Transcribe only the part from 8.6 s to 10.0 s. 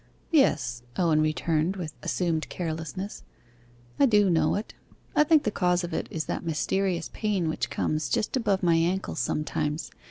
my ankle sometimes.